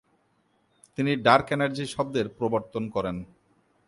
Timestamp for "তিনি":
0.97-1.11